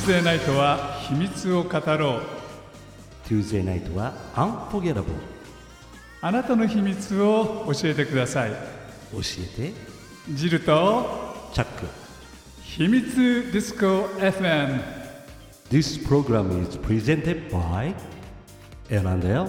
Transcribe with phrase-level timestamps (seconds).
[0.00, 2.20] Tuesday ナイトは秘密を語ろう
[3.28, 5.04] Tuesday ナイトは Unforgettable
[6.22, 8.50] あなたの秘密を教えてください
[9.12, 9.18] 教
[9.58, 9.74] えて
[10.32, 11.04] ジルと
[11.52, 11.86] チャック
[12.62, 13.14] 秘密
[13.52, 14.80] ディスコ FM
[15.70, 17.94] This program is presented by
[18.88, 19.48] L&L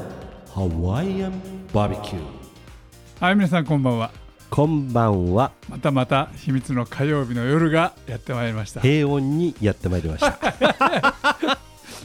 [0.54, 1.32] Hawaiian
[1.72, 2.20] Barbecue
[3.22, 4.12] はい皆さんこんばんは
[4.52, 5.54] こんばんは。
[5.70, 8.82] またまた秘密の火曜日の夜がやってまいりました。
[8.82, 11.58] 平穏にやってまいりました。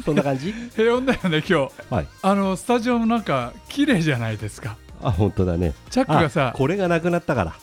[0.05, 0.55] そんな感じ？
[0.77, 1.93] 平穏だよね今日。
[1.93, 2.07] はい。
[2.23, 4.77] あのスタジオもなんか綺麗じゃないですか。
[5.03, 5.75] あ本当だね。
[5.91, 7.55] チャックがさあこれがなくなったから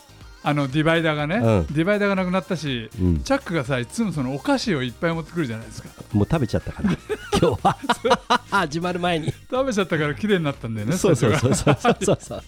[0.46, 1.74] あのディバイダーがね、うん。
[1.74, 3.20] ディバイダーがなくなったし、うん。
[3.22, 5.88] チャックがさいつもそのお菓子をいっぱい持ってくるじゃないですか。
[6.12, 6.92] もう食べちゃったから
[7.42, 7.78] 今日は。
[8.50, 9.34] 始まる前に。
[9.50, 11.78] 食べちゃったから綺麗になったんだよねそうそうそうそう。
[11.82, 12.44] そうそう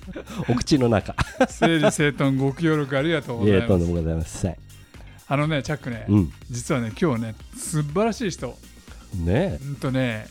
[0.49, 1.15] お口の中。
[1.47, 3.63] 整理整頓ご協力ありがとうごいざいます。
[3.63, 4.55] やとんでもございません
[5.27, 6.33] あのねチャックね、うん。
[6.51, 8.47] 実はね今日ね素晴らしい人。
[9.15, 9.57] ね。
[9.57, 10.27] えうんとね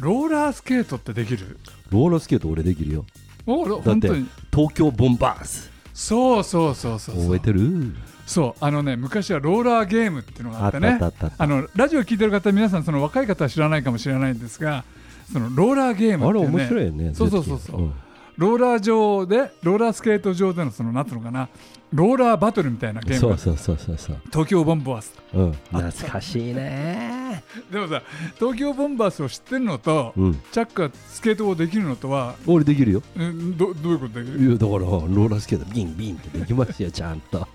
[0.00, 1.56] ローラースケートってできる？
[1.90, 3.06] ローラースケート俺できるよ。
[3.46, 7.24] おだって本当に東京ボンバーズそうそうそうそうそう。
[7.24, 7.94] 覚えてる？
[8.26, 11.00] そうあのね昔はローラーゲームっていうのがあってね。
[11.38, 14.84] あのラジオ聞いてる方皆さんその若い方は知らないかもしれないんですが
[15.32, 17.94] そのローラーゲームあれっていう、ね、面白いよねそうそうそうそう、ん
[18.36, 21.48] ローラー上でローラースケート上でのそのなんていうのかな
[21.92, 24.16] ローラーバトルみたいなゲームがそうそうそうそうそう。
[24.30, 25.14] 東京ボンバース。
[25.32, 25.52] うん。
[25.72, 27.44] 懐かしいね。
[27.70, 28.02] でもさ
[28.38, 30.34] 東京ボンバースを知ってるのと、うん。
[30.52, 33.02] チャックがスケートをできるのとは俺できるよ。
[33.16, 34.40] うんどどういうことできる？
[34.40, 37.46] いやだからローラースケートビンビンってできますよちゃんと。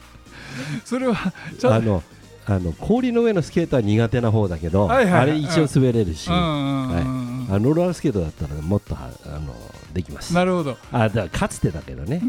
[0.84, 2.02] それはちゃんとあの
[2.46, 5.20] あの氷の上のスケートは苦手な方だけど、はいはいはい。
[5.22, 9.54] あれ一応滑れるし、うんうんうんうんあのローラースケートだったらもっとはあの
[9.96, 10.34] できます。
[10.34, 10.76] なるほど。
[10.92, 12.20] あだかつてだけどね、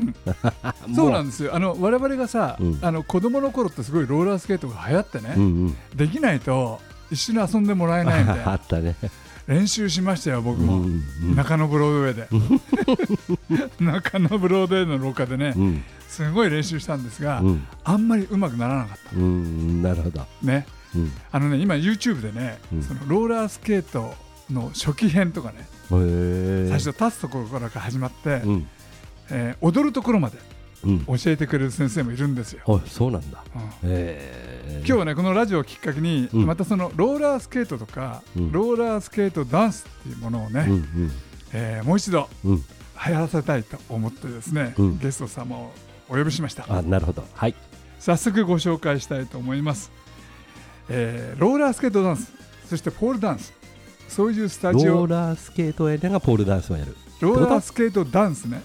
[0.95, 1.53] そうなんでですよ。
[1.53, 2.79] あの我々がさ、うん。
[2.81, 5.77] あの子供の頃ってすごいローラースケートが流行ってね、うんうん。
[5.95, 6.79] できないと
[7.11, 8.95] 一緒に遊んでもらえないみたい あなったね、
[9.47, 11.35] 練習しましたよ僕うんも、うん。
[11.35, 13.75] 中野ブロードウェイで。
[13.83, 15.83] 中野ブロードウェイの廊下でね、うん。
[16.07, 17.67] すごい練習したんですが、うん。
[17.83, 20.65] あんまりうまくならなかっうんなるほど、たね。
[20.95, 22.83] うん、あのね今 YouTube でね、うん。
[22.83, 24.15] そのローラースケート
[24.51, 28.67] の初期編とかね、最初立つところから始まって、うん。
[29.29, 30.37] えー踊るところまで
[30.83, 31.05] うん。
[31.05, 33.43] 教えてくれる先生もいるんですよ、あそうなんだ。
[33.55, 33.61] うん。
[33.61, 36.45] へえ今日はねこのラジオをきっかけに、うん。
[36.45, 38.51] またそのローラースケートとか、うん。
[38.51, 41.11] ローラースケートダンスっていうものをね、うん
[41.53, 42.63] えーもう一度うんうん。
[43.05, 44.99] 流行らせたいと思ってですね、うん。
[44.99, 45.71] ゲスト様を
[46.09, 46.65] お呼びしました。
[46.69, 47.23] あなるほど。
[47.33, 47.55] はい。
[47.99, 49.91] 早速ご紹介したいと思います、
[50.89, 52.31] えーローラースケートダンス
[52.69, 53.51] そしてポールダンス
[54.07, 55.07] そういうスタロジオ。
[55.07, 58.61] ーラースケートやりながらポールダンスをやるローラースケートダンスね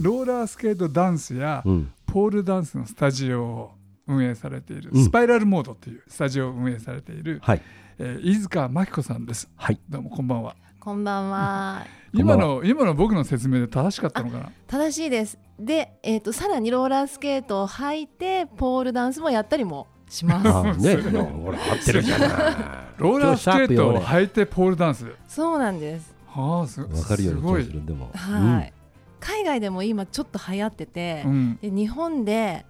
[0.00, 1.92] ローラースケートダンスやうん。
[2.06, 3.70] ポールダンスのスタジオを
[4.08, 5.04] 運営されている、うん。
[5.04, 7.62] スパイラルモードというスタジオを運営されている、はい。
[7.98, 9.48] えー飯塚真紀子さんです。
[9.56, 9.78] はい。
[9.88, 10.56] どうもこんばんは。
[10.80, 11.86] こんばんは。
[12.12, 14.52] 今の今の僕の説明で正しかったのかな？
[14.66, 15.38] 正しいです。
[15.60, 20.48] で、えっ、とさらにローラースケートを履いてポールダンスもやったりもします。
[20.48, 22.28] あね ほら合ってるじゃない。
[22.98, 25.06] ローラースケートを履いてポールダンス。
[25.26, 26.14] そうなんです。
[26.26, 27.62] はあすわかるような気すごい。
[27.62, 28.10] がするでも。
[28.14, 28.72] はい、
[29.20, 31.58] 海外でも今ちょっと流行ってて、うん。
[31.62, 32.66] で日本で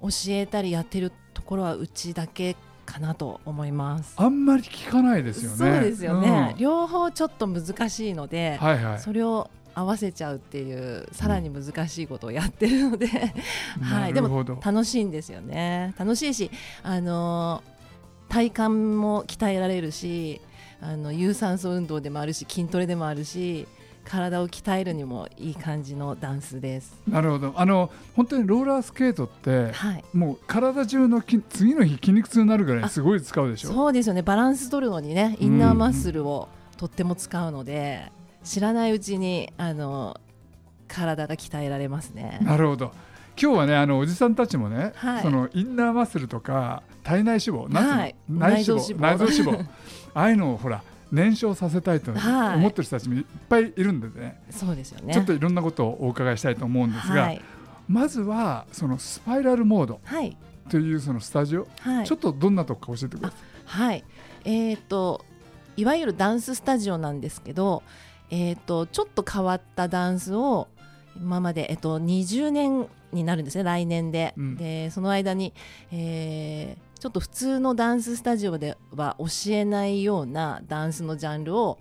[0.00, 2.56] 教えたりやってるところはうちだけ
[2.86, 4.14] かなと思います。
[4.16, 5.56] あんまり聞かないですよね。
[5.56, 6.58] そうですよね、うん。
[6.58, 8.98] 両方ちょっと難しいので、はいはい。
[9.00, 13.06] それを合わせちゃうっていうさらに難しいことをやってるので、
[13.80, 15.94] はい、でも楽しいんですよね。
[15.98, 16.50] 楽しいし、
[16.82, 17.74] あのー
[18.26, 20.40] 体幹も鍛えられるし
[20.80, 23.68] あの有酸素運動でもあるし筋トレでもあるし
[24.04, 26.96] 体を鍛えるにもいい感じのダンスです。
[27.06, 27.52] なるほど。
[27.54, 30.04] あの本当にローラースケートってはい。
[30.12, 33.68] もう体中の筋次の日筋肉痛になるぐらいすごい使うでしょ？
[33.68, 34.22] そうですよね。
[34.22, 38.10] バランス取るのにねインナーマッスルをとっても使うので、
[38.44, 40.20] 知らないうちにあの
[40.86, 42.38] 体が鍛えられますね。
[42.42, 42.92] なるほど。
[43.40, 45.22] 今日はねあのおじさんたちもね、はい。
[45.22, 48.14] そのインナーマッスルとか体内脂肪はい。
[48.28, 49.44] 内脂肪内内臓脂肪。
[49.44, 49.66] 臓脂肪。
[50.14, 52.56] ああいうのをほら燃焼させたいとはい。
[52.56, 55.14] 思ってる人たちもいっぱいいるんでね、そうですよね。
[55.14, 57.40] ちょっといろんなことをお伺いしたいと思うんですが、はい、
[57.88, 60.36] まずはそのスパイラルモードはい、
[60.68, 62.06] というそのスタジオ、はい。
[62.06, 63.38] ちょ、っとどんなとこか教えてください。
[63.66, 64.04] はい、
[64.44, 65.24] えっ、と、
[65.76, 67.82] いわゆるダンススタジオなんですけど。
[68.30, 70.68] えっ、と、ちょっと変わったダンスを。
[71.16, 74.34] 今まで、えっと、20年になるんですね、来年で。
[74.36, 75.52] うんで、その間に、
[75.92, 81.78] えーちょっと普通のダンススタジオでは教えないようなダンスのジャンルを。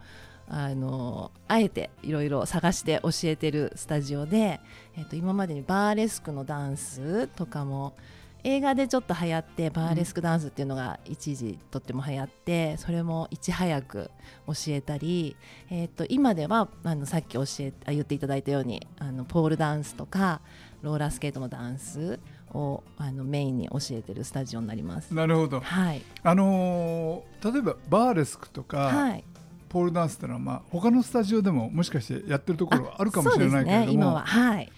[0.49, 4.59] あのあえていろいろ探して教えてるスタジオで、
[4.97, 7.95] えっと今までにバーレスクのダンスとかも
[8.43, 14.11] 映画でちょっと流行ってバーレスクダンスっていうのが一時とっても流行ってそれもいち早く
[14.47, 15.37] 教えたり、
[15.69, 20.41] えー、と今ではあのさっき教えあ言っていただいたようにあのポールダンスとか
[20.81, 22.19] ローラースケートのダンス
[22.53, 25.13] をあのメインに教えてるスタジオになります。
[25.13, 25.61] なるほど。
[25.61, 29.23] はい、あのー例えばバーレスクとか、はい、
[29.69, 34.25] ポールダンスってのは、まあ、他のスタジオでももしかしてやってるところはあるかもしれないけれども、ね、今は。
[34.25, 34.71] はい。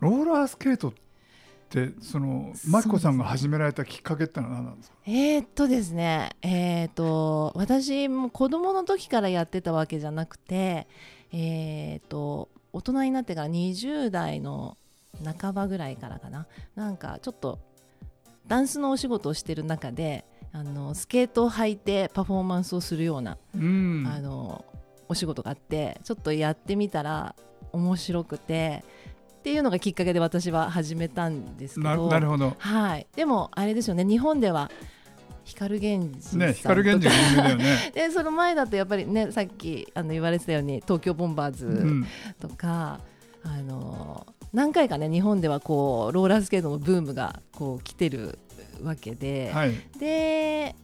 [0.00, 1.07] ローラースケートって
[2.00, 4.96] そのマキコさんが始められたきっかけってのは何なんですか？
[5.06, 10.86] えー、っとですね、えーっと私も子供の時からやってたわけじゃなくて、
[11.32, 14.76] えーっと大人になってから20代の
[15.40, 16.46] 半ばぐらいからかな。
[16.74, 17.58] なんかちょっと
[18.46, 24.06] ダンスのお仕事をしてる中であのスケートを履いてパフォーマンスをするような、うん。
[24.06, 24.64] あの
[25.08, 27.34] お仕事があってちょっとやってみたら
[27.72, 28.84] 面白くて
[29.38, 32.56] っていうのがきっかけで私は始めたんですけなどなるほど。
[32.58, 34.04] はい、でもあれですよね。
[34.04, 34.70] 日本では
[35.44, 42.06] 光源氏ね光源氏が有名だよね、 でその前だとやっぱりねさっきあの言われてたように東京ボンバーうズん、
[42.40, 43.00] とか、
[43.44, 48.38] あの何回かね日本ではこうローラースケートのブームがこう来てる
[48.82, 49.72] わけで、はい。
[49.98, 50.74] で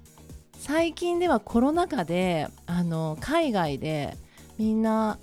[0.58, 4.16] 最近ではコロナ禍であの海外で
[4.56, 5.18] みんな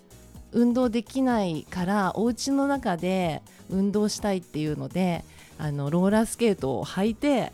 [0.52, 5.24] 運動できないからお家の中で運動したいっていうので
[5.58, 7.52] あのローラースケートを履いて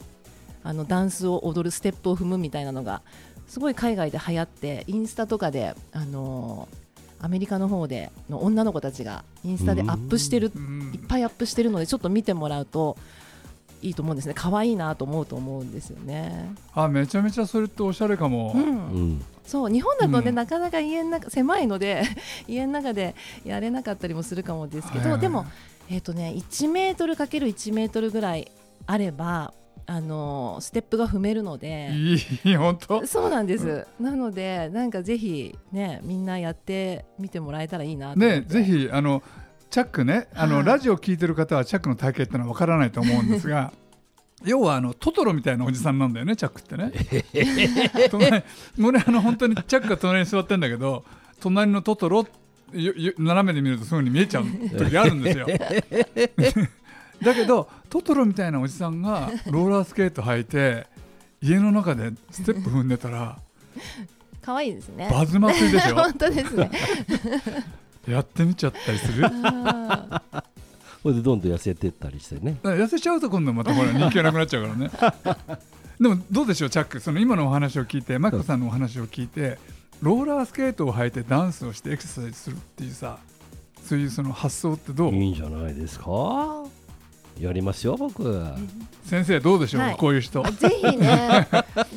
[0.63, 3.01] あのダンスを踊るステップを踏むみたいなのが
[3.47, 6.67] すごい海外で流行ってインスタとかであの
[7.19, 10.91] アメリカの方での女の子たちがインスタでアップしてるうん。
[10.94, 12.97] いっぱいアップしてるのでちょっと見てもらうと
[13.81, 14.33] いいと思うんですね。
[14.35, 16.53] 可愛いなと思うと思うんですよね。
[16.74, 18.63] あめちゃめちゃそれっておしゃれかも、うん。
[18.63, 19.25] うん。
[19.45, 20.35] そう日本だとね、うん。
[20.35, 22.03] なかなか家の中狭いので
[22.47, 23.15] 家の中で
[23.45, 25.45] やれなかったりもするかもですけど、はいはいでも、
[25.89, 28.51] えーとね、1メートル ×1 メートルぐらい
[28.85, 29.53] あれば
[29.85, 31.91] あのステップが踏めるので。
[31.94, 33.07] いい本当？
[33.07, 39.23] そうなんです、なのでなんかぜひねみんなやってみてもらえたらいいなねぜひあの
[39.69, 40.66] チャックねあの、はい。
[40.66, 43.72] ラジオを聞いてる方はチャックの体型ってのはわからないと思うんですが
[44.46, 46.92] 要はあのトトロみたいなおじさんなんだよねチャックってね。
[48.12, 48.44] 隣
[48.80, 51.04] 俺あの本当にチャックが隣に座ってんだけど
[51.40, 52.28] 隣のトトロ
[52.74, 54.46] よよ斜めで見るとそういうふうに見えちゃう
[54.78, 55.48] 時あるんですよ。
[57.24, 60.86] だけどトトロみたいなおじさんがローラースケート履いて
[61.42, 63.40] 家の中でステップ踏んでたら
[64.42, 65.10] 可愛いですね。
[65.12, 66.72] バズ祭りでしょ本当ですね
[68.07, 69.24] やってみちゃったりする？
[71.04, 72.57] それでどんどん痩せてったりしてね。
[72.63, 74.92] 痩せちゃうと今度またほら人気がなくなっちゃうからね。
[76.00, 77.00] でもどうでしょうチャック。
[77.00, 79.57] その今のお話を聞いてマキコさんのお話を聞いて
[80.01, 83.18] ローラースケートを履いてダンスをしてエクササイズするっていうさ
[83.83, 85.13] そういうその発想ってどう？
[85.15, 86.65] いいんじゃないですか？
[87.39, 88.24] やりますよ僕。
[89.06, 89.95] 先生どうでしょう、はい。
[89.95, 90.44] こういう人。
[90.54, 91.48] ぜひね。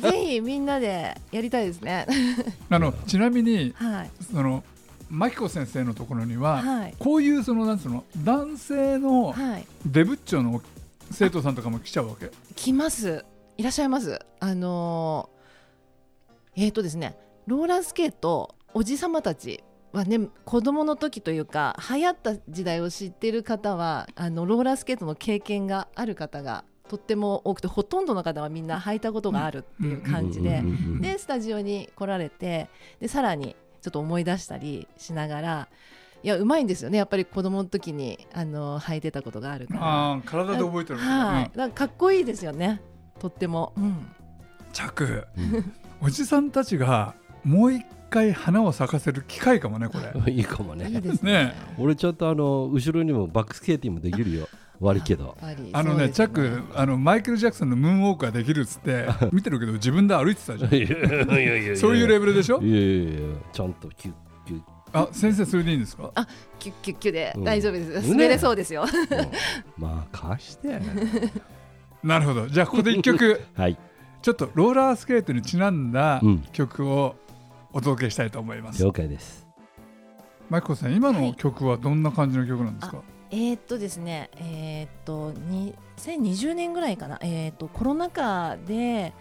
[0.01, 2.07] ぜひみんなでやりたいですね。
[2.69, 4.09] あのちなみにはい。
[4.31, 4.63] その
[5.11, 6.95] マキコ先生のところには、はい。
[6.97, 9.67] こういうそのなんつうの男性のはい。
[9.85, 10.61] デブッチョの
[11.11, 12.31] 生徒さんとかも来ちゃうわけ？
[12.55, 13.25] 来ます。
[13.57, 14.19] いらっしゃいます。
[14.39, 35.67] あのーえっ、とですねローラースケートおじさまたちはね子供の時というか流行った時代を知ってる方はあのローラースケートの経験がある方がとっても多くてほとんどの方はみんな履いたことがあるっていう感じで、うんうんうんうんでスタジオに来られてでさらにちょっと思い出したりしながら
[36.23, 36.99] いやうまいんですよね。
[36.99, 39.83] やっぱり子供の時にあの履いてたことがあるから。
[39.83, 41.57] ああ体で覚えてるはい、うん。
[41.57, 42.81] だかっこいいですよね。
[43.19, 44.07] とっても、うん、
[44.71, 45.27] チャック。
[45.35, 45.73] うん。
[46.01, 50.13] おじさんたちがもう一回花を咲かせる機会かもねこれ。
[50.31, 50.89] いいかもね。
[50.89, 51.45] いいですね。
[51.45, 54.47] ね俺ちょっとあの後ろにもバックスケーティングもできるよ
[54.81, 55.37] 悪いけど。
[55.73, 60.69] あのねそうですよチャックあのマイケル・ジャクソンのムーンウォークができるっつって 見てるけど自分で歩いてたじゃん。
[61.77, 62.59] そういうレベルでしょ？
[62.61, 63.19] いやいやいや
[63.53, 64.13] ちゃんとキュッ
[64.45, 64.61] キュッ。
[64.93, 66.11] あ先生それでいいんですか？
[66.59, 67.33] キュッキュッキュで。
[67.37, 67.43] うん。
[67.45, 68.09] 大丈夫です、ね。
[68.09, 69.81] 滑れそうですよ、うん。
[69.83, 70.79] まあ貸して。
[72.03, 72.47] なるほど。
[72.47, 73.39] じゃあここで一曲。
[73.55, 73.77] はい。
[74.21, 76.41] ちょっとローラースケートにちなんだうん。
[76.51, 77.15] 曲を
[77.73, 79.47] お届けしたいと思います、了解です。
[80.49, 85.31] マキコさん今の曲はどんな感じの曲なんですか、えーっとですねえーっと
[85.97, 87.17] 2020年ぐらいかな。
[87.21, 89.13] えーっとコロナ禍で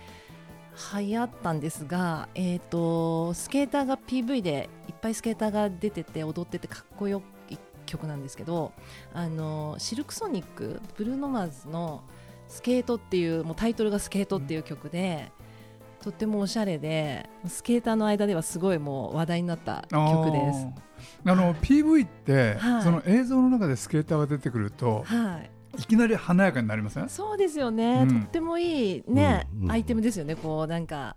[0.94, 8.72] 流行ったんですが、えっとスケーターが PV でいっぱいスケーターが出てて踊っててかっこよい曲なんですけど
[9.12, 12.02] あのシルクソニックブルーノマーズの
[12.48, 15.30] 「スケート」っていうもうタイトルが「スケート」っていう曲で、
[16.02, 20.66] とってもおしゃれでスケーターの間ではすごいもう話題になった曲です。
[21.24, 22.82] あの PV って、はい。
[22.82, 25.50] その映像の中でスケーターが出てくるとはい。
[25.78, 27.08] いきなり華やかになりません？
[27.08, 28.20] そうですよね、うん。
[28.22, 29.72] とってもいいね、うんうん。
[29.72, 30.34] アイテムですよね。
[30.34, 31.16] こうなんか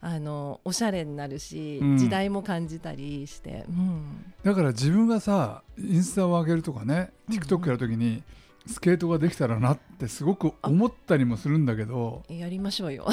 [0.00, 1.98] あのおしゃれになるし、うん。
[1.98, 8.22] 時代も感じたりして、うん、だから自分がさインスタを上げるとかね TikTok やるときに
[8.66, 13.06] スケートができたらなってすごく思ったりもするんだけどやりましょうよ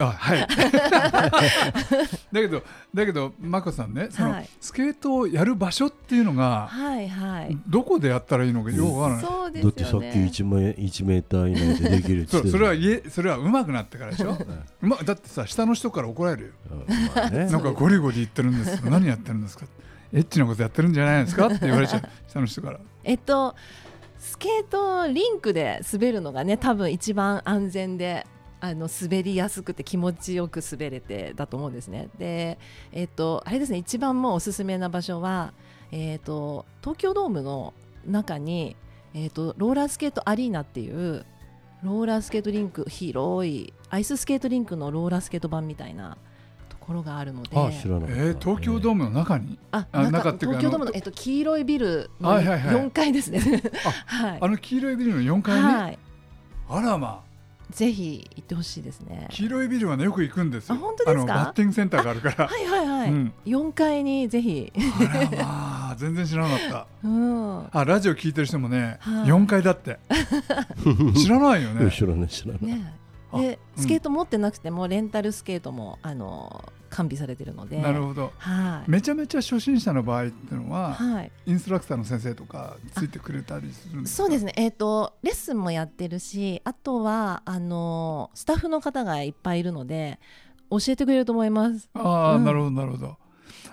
[0.00, 0.46] あはい。
[2.32, 2.62] だけど
[2.94, 4.48] だけど眞子さんねその、はい。
[4.60, 7.58] スケートをやる場所っていうのがはいはい。
[7.68, 12.32] どこでやったらいいのかよくわからない、そうですよだってさっきね1メ ,1 メーター以内でできるって。
[12.32, 14.32] 言ってそうそれは家それは上手くなってからでしょ、
[14.82, 17.30] うまだってさ下の人から怒られるよ。
[17.30, 17.46] ね。
[17.50, 18.90] なんかゴリゴリ言ってるんですよ。
[18.90, 19.66] 何やってるんですか？
[20.12, 21.46] エッチなことやってるんじゃないですか？
[21.46, 22.02] って言われちゃう。
[22.26, 22.78] 下の人から。
[23.04, 23.54] えっと
[24.18, 28.26] スケートリンクで滑るのがね多分一番安全で
[28.60, 32.08] あの滑りやすくて気持ちよく滑れてだと思うんですね。
[32.18, 32.58] で、
[32.92, 35.52] えっとあれですね一番もうおすすめな場所は、
[35.92, 37.72] えっと東京ドームの
[38.06, 38.76] 中に、
[39.14, 41.24] えっとローラースケートアリーナっていう
[41.82, 46.18] ローラースケートリンク広いアイススケートリンクのローラースケート版みたいな
[46.68, 47.50] ところがあるので。
[47.54, 49.58] あ知らなかったえー、東京ドームの中に？
[49.72, 53.40] あ、あ中東京ドームのえっと黄色いビルのはいはいはい4階ですね。
[54.04, 54.38] はい。
[54.40, 55.98] あの黄色いビルの4階に、はい。
[56.68, 57.29] あらまあ
[57.70, 59.26] ぜひ行ってほしいですね。
[59.30, 61.34] 黄色いビルはねよく行くんですよあ本当ですか？
[61.34, 63.10] あのバッティングセンターがあるからはいはいはい。
[63.10, 64.72] うん4階にぜひ。
[64.76, 65.04] あ
[65.36, 67.66] らまあ全然知らなかったうん。
[67.70, 69.98] あラジオ聞いてる人もね、はい4階だって
[71.16, 72.94] 知らないよね知らない知らないね。
[73.32, 77.80] あで、うんスケート持ってなくてもレンタルスケートもあの完備されてるので。
[77.80, 78.90] なるほどはい。
[78.90, 81.32] めちゃめちゃ初心者の場合っていうのは、はい。
[81.46, 84.24] インストラクターの先生とかついてくれたりするんですか？
[84.24, 84.52] そうですね。
[84.56, 90.18] えっ、とレッスンもやってるし、あとはあのスタッフの方がいっぱいいるので
[90.70, 91.88] 教えてくれると思います。
[91.94, 93.16] ああ、うんなるほどなるほど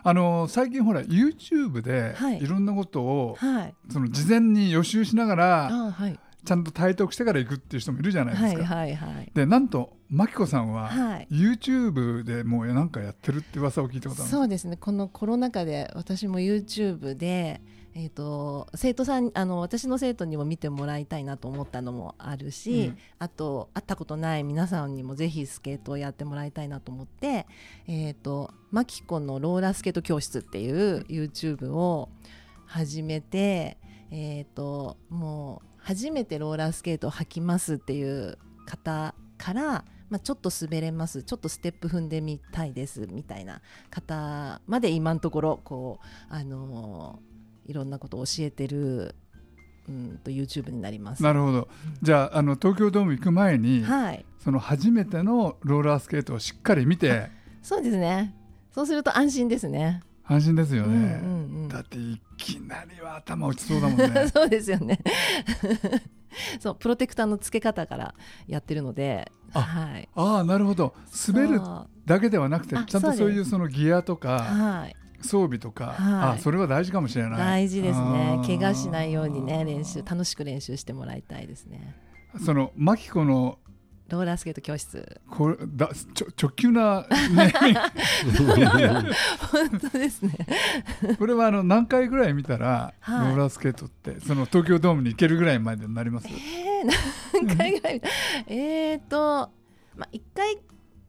[0.03, 3.75] あの最近ほら YouTube ではいいろんなことを、はい。
[3.89, 6.19] その事前に予習しながらあはい。
[6.45, 8.75] ちゃんと体得してから行くっていう人もいるじゃないですか。
[8.75, 9.31] はいはいはい。
[9.33, 11.27] でなんとマキコさんは、はい。
[11.29, 14.77] YouTube でもうなんかやってるって噂を聞いたことあるそうですね。
[14.77, 17.61] このコロナ禍で私も YouTube で、
[17.93, 22.97] えー、と生徒さんあの私の生徒にも見てもらいたいなと思ったのもあるし、うん。
[23.19, 27.45] あと会ったことない皆さんにもぜひスケートをやってもらいたいなと思って
[27.87, 32.09] 「えー、とマキコのローラースケート教室」っていう YouTube を
[32.65, 33.77] 始めて、
[34.11, 41.23] えー、ともう初めてローラースケートを履きますっていう方から、まあ、ちょっと滑れます。
[41.23, 47.37] ちょっとステップ踏んでみたいですみたいな方まで今のところこう、あのー
[47.67, 49.13] いろんなことを教えてる、
[49.87, 51.21] うん、と YouTube になります。
[51.21, 51.67] なるほど。
[52.01, 54.25] じゃああの東京ドーム行く前に、はい。
[54.39, 57.29] その初めてのローラースケートをしっかり見て。
[57.61, 58.33] そうですね。
[58.71, 60.01] そうすると安心ですね。
[60.27, 61.67] 安心ですよね、うんうんうん。
[61.69, 64.27] だっていきなりは頭打ちそうだもんね。
[64.33, 64.99] そうですよね。
[66.59, 68.13] そうプロテクターの付け方から
[68.47, 70.93] やってるので、あはい、ああなるほど。
[71.27, 71.61] 滑る
[72.05, 75.95] だけではなくてあちゃんとそういうそそのギアとかはい、装備とか、はい。
[76.35, 77.37] あそれは大事かもしれない。
[77.37, 78.41] 大事ですね。
[78.45, 81.95] 怪我しないようにね練習楽しく練習してもらいたいですね。
[82.45, 83.57] そのマキコの
[84.09, 85.21] ローラースケート教室。
[85.29, 87.53] これだちょ直球な、ね、
[89.51, 90.33] 本当ですね。
[91.19, 93.27] これはあの何回ぐらい見たら、はい。
[93.29, 96.27] ローラースケートってその東京ドームに行けるぐらいまでになります？
[96.29, 98.01] えー、何回ぐらい？
[98.47, 99.51] えーと、
[99.95, 100.57] まあ、1回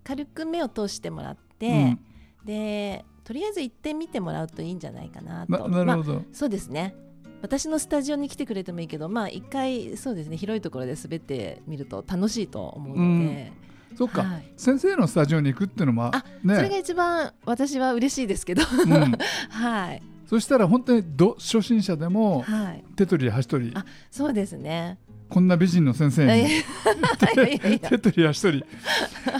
[0.03, 1.97] 軽く目を通してもらって、
[2.45, 5.69] でとりあえず行ってみてもらうといいんじゃないかなうん、と。
[5.69, 6.97] ななるほど、まあそうですね
[7.41, 13.53] 私のスタジオに来てくれてもいいけどまあ一回そうですね広いところで滑ってみると楽しいと思うので、
[13.97, 14.53] そっか、はい。
[14.57, 18.63] 先生のスタジオに行くっていうのもあそれがね、一番私は嬉しいですけど。
[18.63, 19.13] うん、
[19.51, 20.03] はい。
[20.27, 22.85] そしたら本当にど初心者でもはい。
[22.97, 23.73] 手取り足取り。
[23.75, 24.99] あそうですね。
[25.29, 26.49] こんな美人の先生に。
[27.81, 28.65] 手取り足取り。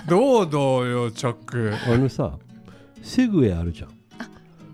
[0.07, 1.73] どうどうよチャック。
[1.87, 2.39] あのさ
[3.03, 3.91] セグウェイあるじゃん。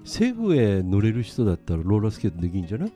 [0.04, 2.92] セグウェイ乗れる人だったらローラースケートできるんじゃない？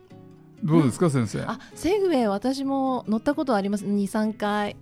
[0.63, 1.41] どうですか先生？
[1.43, 3.85] あセグウェイ私も乗ったことあります。
[3.85, 4.77] 23回。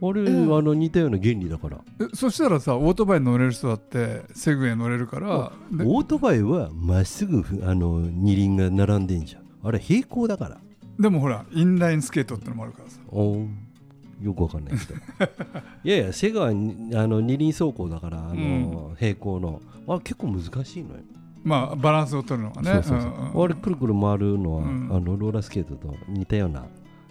[0.00, 0.56] あれ、うん。
[0.56, 1.80] あの似たような原理だから。
[2.00, 9.42] えそしたらさオートバイ乗れる人だってセグウェイ乗れるからでオートバイはまっすぐあの二輪が並んでんじゃん。
[9.64, 10.58] あれ平行だから。
[10.98, 13.00] でもほらインラインスケートってのもあるからさ。
[13.08, 13.48] おー。
[14.22, 14.94] よくわかんないけど。
[15.82, 19.60] いやいやセガはにあの二輪走行だからあの、平行の。
[19.88, 21.00] あれ結構難しいのよ、
[21.44, 22.72] まあバランスを取るのがね。
[22.74, 24.88] そうそうそう、んんあれくるくる回るのは、うん。
[24.92, 26.60] あのローラースケートと似たような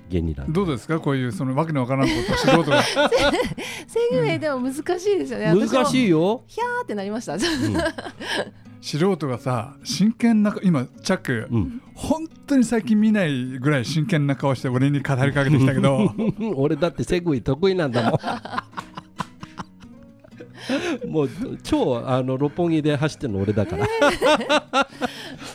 [0.10, 0.54] 原理なんで。
[0.54, 1.00] どうですか？
[1.00, 2.96] こういうそのわけのわからんこと素人がセ
[4.12, 4.80] グウェイでも難し
[5.12, 7.40] いですよね、難しいよ、ひゃーってなりましたうん
[8.82, 16.12] 素人がさ真剣な今チャック、うん本当に最近見ないぐらい真剣な顔して俺に語りかけてきたけど
[16.56, 18.20] 俺だってセグウェイ得意なんだもん
[21.08, 21.30] もう
[21.64, 23.88] 超あの六本木で走ってるの俺だから。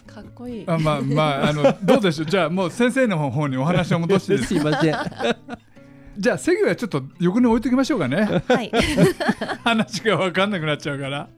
[0.06, 0.64] かっこいい。
[0.66, 2.26] あまあまああのどうでしょう？
[2.26, 4.54] じゃあもう先生の方にお話を戻していいです。
[4.54, 4.94] いません。
[6.18, 8.42] じゃあセグウェイはちょっと横に置いときましょうかね。
[8.48, 8.72] はい。
[9.62, 11.28] 話が分かんなくなっちゃうから。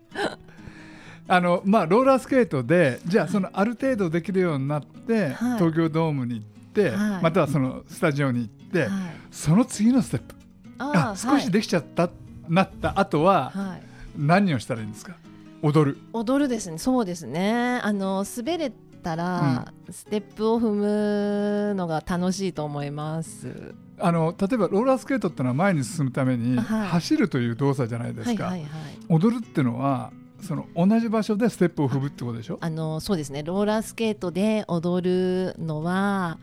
[1.31, 5.59] あのまあ、ローラースケートでじゃあそのある程度できるようになって、はい。
[5.59, 7.23] 東京ドームに行って、はい。
[7.23, 8.91] またはそのスタジオに行って、はい。
[9.31, 10.35] その次のステップ。
[10.79, 12.09] ああー少しできちゃった、
[12.49, 13.83] なった後ははい、はい
[14.17, 15.15] 何をしたらいいんですか？
[15.63, 15.99] 踊る。
[16.13, 16.79] 踊るですね。
[16.79, 17.79] そうですね。
[17.85, 23.75] あの滑れたら、ステップを踏むのが楽しいと思います。
[24.01, 26.89] あの例えばローラースケートってのは前に進むためにはい。
[26.89, 28.71] 走るという動作じゃないですか、はいはいはい。
[29.09, 32.59] 踊るっていうのはその同じ場所でステップを踏むってことでしょ？
[32.61, 33.45] あのそうですね。
[33.45, 36.39] ローラースケートで踊るのは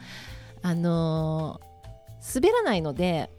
[0.61, 1.59] あの
[2.33, 3.31] 滑らないので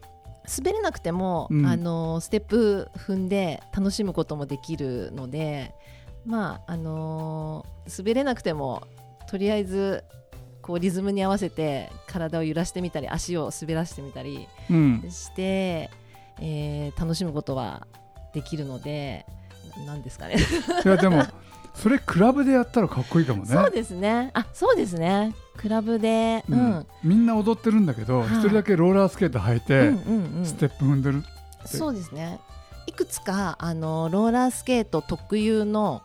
[0.55, 1.65] 滑れなくても、うん。
[1.65, 5.73] あのステップ踏んで楽しむこともできるので
[6.25, 7.65] まああの
[7.97, 8.83] 滑れなくても
[9.29, 10.03] とりあえず
[10.61, 15.03] こうリズムに合わせて体を揺らしてみたり足を滑らしてみたりうん。
[15.09, 15.89] して、
[16.41, 17.87] えー楽しむことは
[18.33, 19.25] できるので
[19.85, 20.35] なんですかね。
[20.85, 21.23] いやでも
[21.77, 24.31] それクラブでやったらかっこいいかもねそうですね。
[24.33, 25.35] あ、そうですね。
[25.57, 30.45] クラブで、う、うんんみんな踊ってるんだけどはい一人だけローラースケート履いうん、てうん、うん。
[30.45, 31.23] ステップ踏んでる
[31.65, 32.39] そうですね。
[32.87, 36.01] いくつかあのローラースケート特有の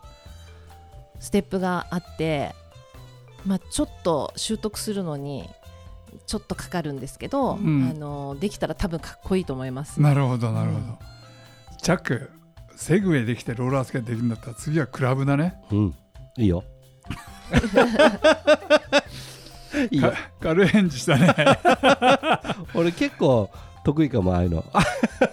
[1.19, 2.53] ステップがあって、
[3.45, 5.49] まあちょっと習得するのに
[6.27, 10.01] ちょっとかかるんですけど、うんあのできたら多分かっこいいと思います。
[10.01, 10.97] なるほどなるほど、うん
[11.81, 12.29] チャック
[12.75, 15.55] セグウェイできてローラースケートできるんだったら次はクラブだね。
[15.71, 15.95] うん。
[16.37, 16.63] いいよ。
[19.91, 20.11] いいよ。
[20.11, 21.33] か軽い返事したね。
[22.73, 23.49] 俺結構
[23.83, 24.65] 得意かもああいうの。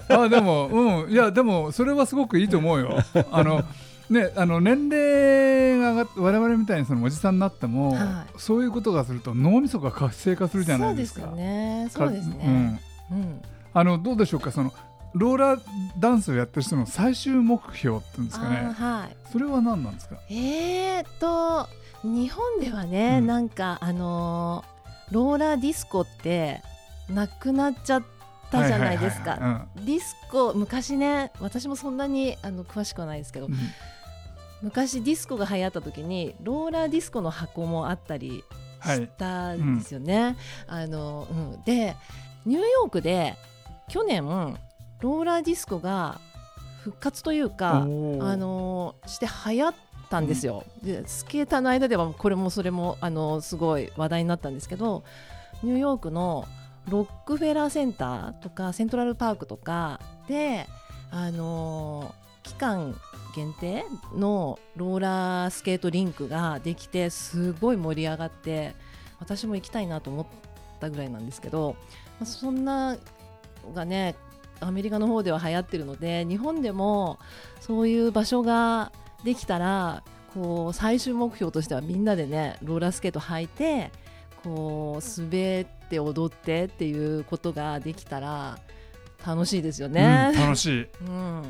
[0.09, 1.11] あでもうん。
[1.11, 2.99] いやでもそれはすごくいいと思うよ。
[3.31, 3.65] あの
[4.11, 11.21] ねあの年齢が上がっ我々みたいにそのおじさんになっても、はそういうことがすると脳みそが活性化するじゃないですか。
[11.23, 11.89] そうですよね。
[11.93, 12.81] かそうですね。
[13.11, 13.19] うん。
[13.19, 13.43] うん。
[13.73, 14.51] あのどうでしょうか？
[14.51, 14.73] その
[15.15, 15.61] ローラー
[15.99, 18.73] ダンスをやってる人の最終目標っていうんですかね。
[18.73, 19.17] はい。
[19.33, 20.17] それは何なんですか？
[20.31, 21.69] えー、っと
[22.03, 26.63] 日本ではね、うんなんかあのーローラーディスコって
[27.09, 28.03] なくなっちゃっ
[28.53, 29.33] たじゃないですか。
[29.33, 33.69] はははディスコ昔ね私もそんなにあの詳しくはないですけど、いはいうん。
[34.63, 38.45] 昔ディスコが流行った時にローラーディスコの箱もあったり
[38.85, 40.37] したんですよね。
[40.69, 41.97] あのうん、で
[42.47, 43.35] ニューヨークで
[43.89, 44.25] 去年
[45.01, 46.21] ローラーディスコが
[46.85, 49.75] 復活というかあのーして流行っ
[50.09, 50.65] たんですよ。
[50.83, 55.05] でスケーターの間ではこれもそれもあのすごい話題になったんですけど
[55.63, 56.47] ニューヨークの
[56.89, 60.67] ロックフェラーセンターとかセントラルパークとかで
[61.11, 62.97] あのー期間
[63.37, 63.85] 限定
[64.17, 68.75] のローラースケートリンクができてすごい盛り上がって
[69.21, 70.27] 私も行きたいなと思っ
[70.81, 71.77] たぐらいなんですけど、
[72.19, 72.97] まあそんな
[73.75, 74.17] がね
[74.61, 77.19] アメリカの方では流行ってるので日本でも
[77.61, 78.93] そういう場所が
[79.25, 80.03] できたら
[80.35, 83.91] こう最終目標としてはみんなでねローラースケート履いて
[84.43, 88.59] こう滑って踊ってっていうことができたら
[89.27, 90.33] 楽しいですよね。
[90.35, 90.41] うん。
[90.41, 90.87] 楽しい。
[91.07, 91.43] うん。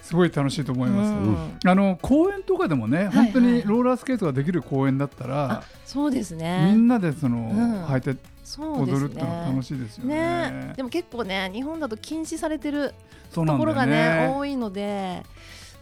[0.00, 1.58] すごい楽しいと思います、うん。
[1.66, 6.72] あの公園とかでもね、い本当にローラースケートができる公園だったらあ、そうですみね。
[6.72, 7.84] んなでその、ん。
[7.86, 8.20] 履いて
[8.56, 9.62] 踊るってのは楽ね。
[9.62, 10.16] しいですよね。
[10.50, 12.94] ね、でも結構ね日本だと禁止されてる
[13.32, 15.22] ところがねね多いので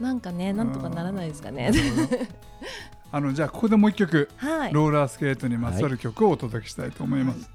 [0.00, 1.70] なんかねなんとかならないですかね。
[3.12, 4.72] あのじゃあここでもう一曲、はい。
[4.72, 7.48] ローラースケートにまつわる曲をお届けしたいと思います、はい。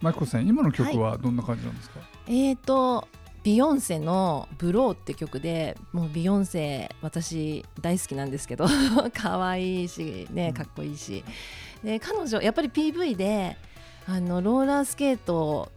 [0.00, 3.06] マキコさん今の曲はどんな感じなんですか、えーと
[3.42, 8.66] ビヨンセの「ブロー」って曲でもうビヨンセ私大好きなんですけど
[9.14, 11.24] 可愛いしねかっこいいし。
[11.82, 13.56] で彼女やっぱり PV で
[14.06, 15.68] あのローラースケートを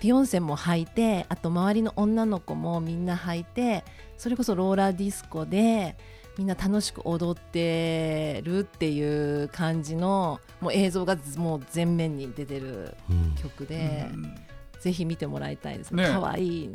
[0.00, 3.84] ビヨンセも履いてあと周りの女の子もみんな履いて
[4.16, 5.96] それこそローラーディスコで
[6.38, 12.94] みんな楽しく踊ってるっていう感じのもう映像がもう前面に出てる
[13.42, 14.08] 曲で。
[14.12, 14.36] うん
[14.80, 16.10] ぜひ見てもらいたいですねね。
[16.10, 16.72] 可愛いい。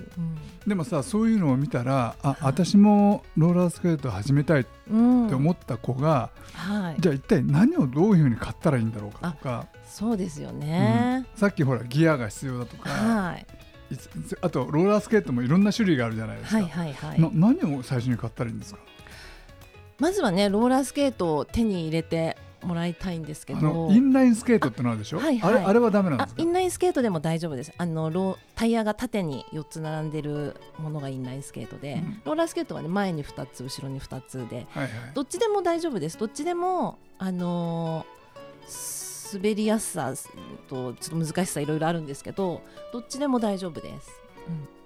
[0.68, 5.28] でもさそういうのを見たらあはい私もローラースケート始めたいっうん。
[5.28, 7.02] て思った子が、はい。
[7.02, 11.26] じゃあ一体何をどういうふうに買ったらいいんだろうかとか、そうですよね。
[11.36, 13.46] さっきほらギアが必要だとか、はい。
[14.42, 17.22] あとローラースケートもいろんな種類があるじゃないですか、はいはいはい。
[17.22, 18.80] な何を最初に買ったらいいんですか？
[19.98, 25.54] まずはねローラースケートを手に入れてもらいたいんですけあどのインラインスケートってのあるでしょ、あはいはい。
[25.54, 26.42] あれあれはダメなんであすか？
[26.42, 27.72] インラインスケートでも大丈夫です。
[27.78, 32.22] あのロータイヤが縦に4つ並んでるものがインラインスケートで、うん。
[32.26, 34.92] ローラースケートはね前に2つ後ろに2つではいはい。
[35.14, 36.18] どっちでも大丈夫です。
[36.18, 40.14] どっちでもあのー滑りやすさ
[40.70, 42.62] とちょっと難しさいろいろあるんですけど
[42.94, 44.10] どっちでも大丈夫です。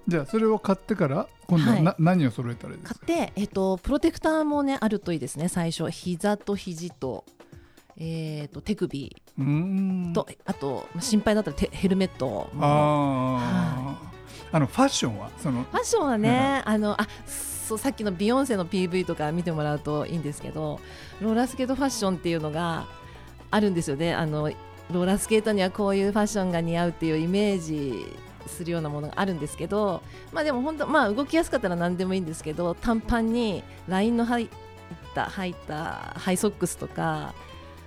[0.08, 3.00] じゃあそれを買ってから今度はな、は何を揃えたらいいですか？
[3.06, 5.50] 買って、えっと、プロテクターもねあるといいですね。
[5.50, 7.26] 最初膝と肘と,、
[8.00, 9.14] えー、と手首
[10.14, 12.26] と、あとまあ心配だったらテヘルメット。
[12.26, 15.30] もあー、あのファッションは？
[15.38, 20.80] そのファッションはね、あのあそうさっきのビヨンセの PV とか見てもらうといいんですけど
[21.22, 22.88] ローラースケートファッションっていうのが
[23.52, 24.14] あるんですよね。
[24.14, 24.50] あの
[24.92, 28.06] ローラースケートにはこういうファッションが似合うっていうイメージ
[28.48, 34.48] するようなものがあるんですけどまあでも本当まあ動きやすかったら何でもいいんですけど短パンにラインの入っ
[35.14, 37.36] た入ったハイソックスとか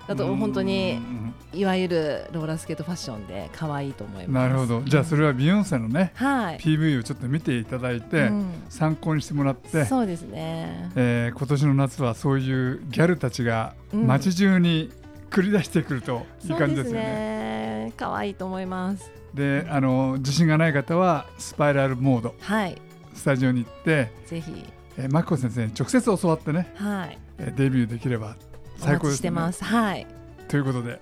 [0.09, 4.49] あと本当にうんいわゆるローラースケートファッションで可愛いと思います。
[4.49, 10.91] なるほどじゃあそれはビヨンセのねはい、PV をちょっと見ていただいて、うん参考にしてもらって、そうですね。
[10.97, 14.91] えー今年の夏はそういうギャルたちがうん街中に
[15.31, 17.07] 繰り出してくるといい感じですすよね。
[17.07, 17.93] ね。
[17.97, 19.11] 可愛いと思います。
[19.35, 22.77] であの自信がない方はスパイラルモードはい、
[23.15, 24.65] スタジオに行って、ぜひ、
[24.99, 28.37] えー、マキコ先生に直接教わってね、はい、えーデビューできれば
[28.83, 29.17] お待ち最高ですね。
[29.17, 29.65] してます。
[29.65, 30.07] はい、
[30.49, 31.01] ということで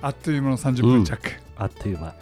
[0.00, 2.14] あっという間の30分チャック、あっという間。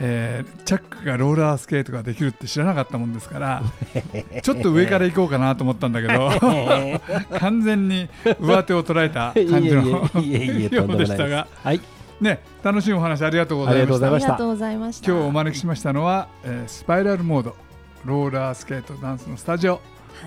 [0.00, 3.62] えーチャックがローラースケートができるって知らなかったもんですから
[4.42, 6.30] ちょっと上から行こうかなと思ったんだけど
[7.40, 8.08] 完全に
[8.40, 11.48] 上手を捉えた感じのようでしたが。
[11.64, 11.80] はい。
[12.20, 13.82] ね楽しいお話ありがとうございました。
[13.82, 14.28] ありがとうございました。
[14.28, 15.10] ありがとうございました。
[15.12, 17.56] 今日お招きしましたのは、えースパイラルモード
[18.04, 19.80] ローラースケートダンスのスタジオ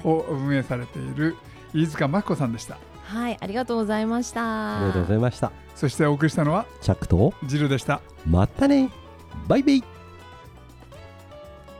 [0.03, 1.37] を運営されている
[1.73, 2.77] 飯塚真紀子さんでした
[3.11, 4.77] はい、ありがとうございました。
[4.77, 5.51] ありがとうございました。
[5.75, 7.99] そしてお送りしたのはチャックとジルでした。
[8.25, 8.89] またね。
[9.47, 9.83] バイバイ。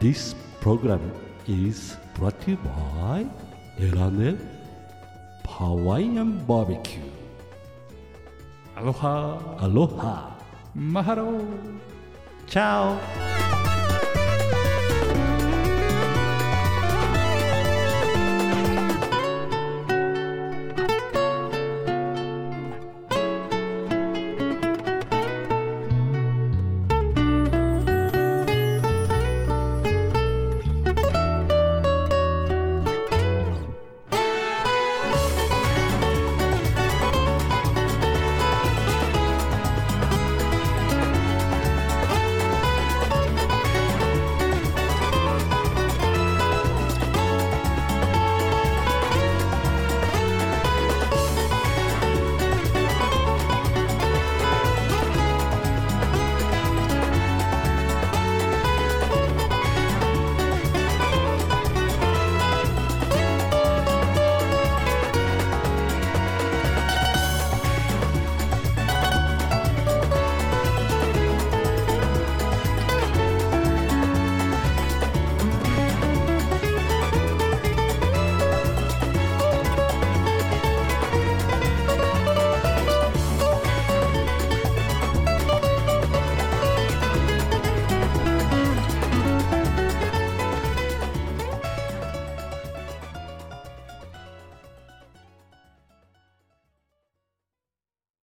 [0.01, 0.99] This program
[1.47, 3.25] is brought to you by
[3.79, 4.35] エラネ
[5.47, 7.01] ハワイアンバーベキュー
[8.75, 10.37] アロハアロハ
[10.75, 11.43] マハロー
[12.47, 12.93] チャ
[13.27, 13.30] オ